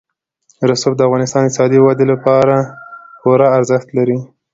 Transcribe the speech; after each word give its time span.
رسوب 0.69 0.93
د 0.95 1.01
افغانستان 1.07 1.41
د 1.41 1.45
اقتصادي 1.47 1.79
ودې 1.81 2.05
لپاره 2.13 2.55
پوره 3.21 3.47
ارزښت 3.57 3.87
لري. 3.97 4.17